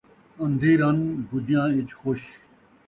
اندھی 0.41 0.71
رن، 0.81 0.97
بُجیاں 1.27 1.67
ءِچ 1.79 1.89
خوش 1.99 2.21